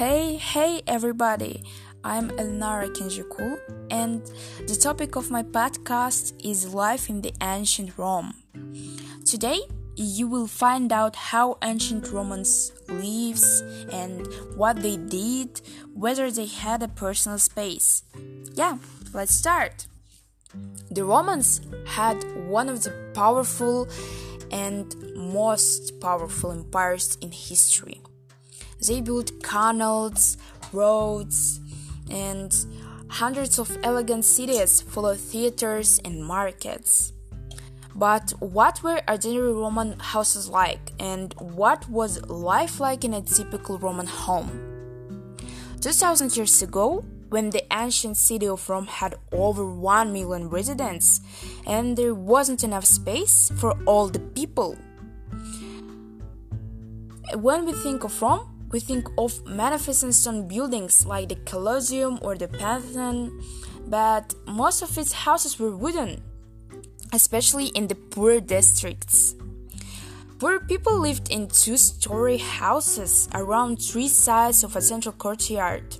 [0.00, 1.62] Hey, hey everybody!
[2.02, 3.60] I'm Elnara Kenjiku,
[3.90, 4.22] and
[4.66, 8.32] the topic of my podcast is life in the ancient Rome.
[9.26, 9.60] Today,
[9.96, 13.60] you will find out how ancient Romans lives
[13.92, 14.26] and
[14.56, 15.60] what they did,
[15.92, 18.02] whether they had a personal space.
[18.54, 18.78] Yeah,
[19.12, 19.86] let's start.
[20.90, 22.16] The Romans had
[22.48, 23.86] one of the powerful
[24.50, 28.00] and most powerful empires in history.
[28.86, 30.36] They built canals,
[30.72, 31.60] roads,
[32.10, 32.54] and
[33.08, 37.12] hundreds of elegant cities full of theaters and markets.
[37.94, 43.78] But what were ordinary Roman houses like, and what was life like in a typical
[43.78, 45.36] Roman home?
[45.80, 51.20] 2000 years ago, when the ancient city of Rome had over 1 million residents,
[51.66, 54.76] and there wasn't enough space for all the people.
[57.34, 62.36] When we think of Rome, we think of magnificent stone buildings like the Colosseum or
[62.36, 63.42] the Pantheon,
[63.86, 66.22] but most of its houses were wooden,
[67.12, 69.34] especially in the poor districts.
[70.38, 75.98] Poor people lived in two story houses around three sides of a central courtyard.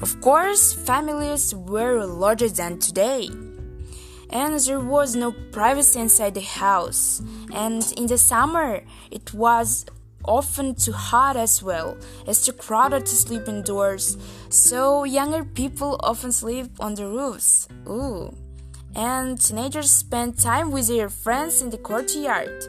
[0.00, 3.28] Of course, families were larger than today.
[4.30, 7.22] And there was no privacy inside the house.
[7.54, 9.86] And in the summer, it was
[10.28, 14.16] often too hot as well, as too crowded to sleep indoors,
[14.50, 17.66] so younger people often sleep on the roofs.
[17.88, 18.32] Ooh.
[18.94, 22.64] And teenagers spend time with their friends in the courtyard,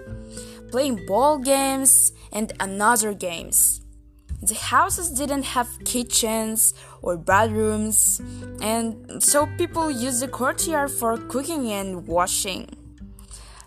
[0.71, 3.81] playing ball games and another games.
[4.41, 8.21] The houses didn't have kitchens or bedrooms,
[8.61, 12.69] and so people used the courtyard for cooking and washing.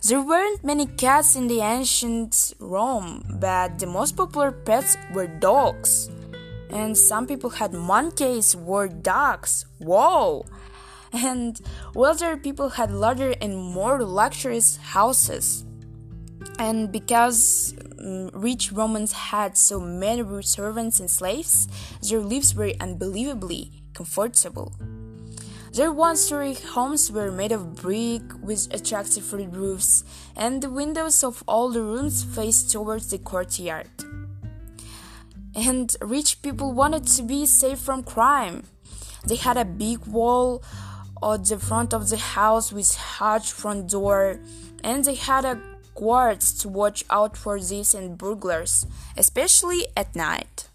[0.04, 6.10] There weren't many cats in the ancient Rome, but the most popular pets were dogs.
[6.70, 9.64] And some people had monkeys or ducks.
[9.78, 10.44] Whoa!
[11.12, 11.60] And
[11.94, 15.64] wealthier people had larger and more luxurious houses.
[16.58, 21.68] And because um, rich Romans had so many servants and slaves,
[22.02, 24.72] their lives were unbelievably comfortable.
[25.72, 30.04] Their one story homes were made of brick with attractive roofs,
[30.36, 33.88] and the windows of all the rooms faced towards the courtyard.
[35.54, 38.64] And rich people wanted to be safe from crime.
[39.26, 40.62] They had a big wall
[41.22, 44.40] at the front of the house with a huge front door,
[44.84, 45.58] and they had a
[45.94, 48.84] guards to watch out for thieves and burglars,
[49.16, 50.68] especially at night.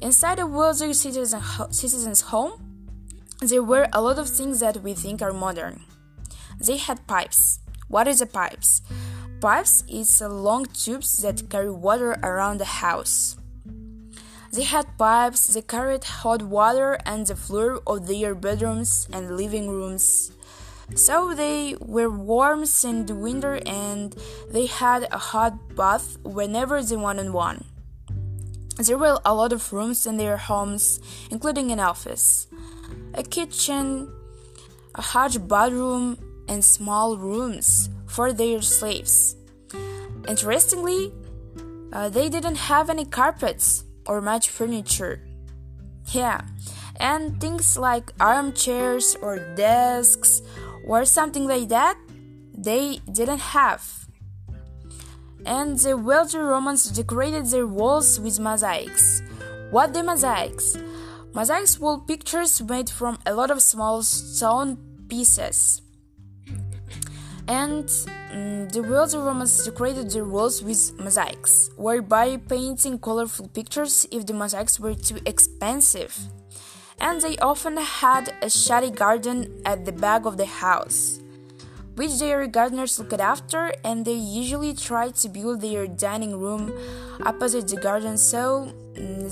[0.00, 2.67] Inside a wealthy citizen's home,
[3.40, 5.84] there were a lot of things that we think are modern.
[6.58, 7.60] They had pipes.
[7.86, 8.82] What is a pipes?
[9.40, 13.36] Pipes is a long tubes that carry water around the house.
[14.52, 19.70] They had pipes that carried hot water and the floor of their bedrooms and living
[19.70, 20.32] rooms.
[20.96, 24.16] So they were warm in the winter and
[24.50, 27.66] they had a hot bath whenever they wanted one.
[28.78, 30.98] There were a lot of rooms in their homes,
[31.30, 32.47] including an office
[33.14, 34.12] a kitchen,
[34.94, 36.18] a huge bedroom,
[36.48, 39.36] and small rooms for their slaves.
[40.26, 41.12] Interestingly,
[41.92, 45.20] uh, they didn't have any carpets or much furniture.
[46.12, 46.42] Yeah,
[46.98, 50.42] and things like armchairs or desks
[50.86, 51.96] or something like that,
[52.56, 54.06] they didn't have.
[55.46, 59.22] And the wealthy Romans decorated their walls with mosaics.
[59.70, 60.76] What the mosaics?
[61.34, 64.78] Mosaics were pictures made from a lot of small stone
[65.08, 65.82] pieces.
[67.46, 74.26] And mm, the wealthy Romans decorated their walls with mosaics, whereby painting colorful pictures if
[74.26, 76.18] the mosaics were too expensive.
[77.00, 81.20] And they often had a shady garden at the back of the house,
[81.98, 86.72] which their gardeners looked after, and they usually tried to build their dining room
[87.26, 88.72] opposite the garden so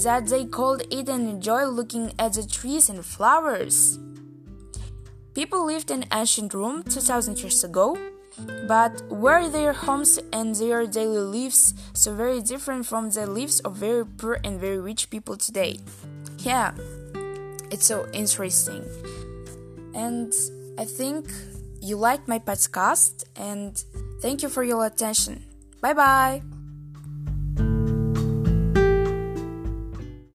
[0.02, 4.00] that they called it and enjoy looking at the trees and flowers.
[5.32, 7.96] People lived in ancient Rome 2000 years ago,
[8.66, 13.76] but were their homes and their daily lives so very different from the lives of
[13.76, 15.78] very poor and very rich people today?
[16.38, 16.72] Yeah,
[17.70, 18.84] it's so interesting.
[19.94, 20.32] And
[20.78, 21.30] I think
[21.86, 23.82] you liked my podcast, and
[24.20, 25.44] thank you for your attention.
[25.80, 26.55] Bye bye.